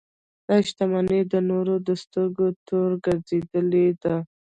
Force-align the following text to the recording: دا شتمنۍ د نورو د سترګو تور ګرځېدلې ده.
دا 0.47 0.55
شتمنۍ 0.67 1.21
د 1.33 1.35
نورو 1.49 1.75
د 1.87 1.89
سترګو 2.03 2.47
تور 2.67 2.91
ګرځېدلې 3.05 3.87
ده. 4.01 4.15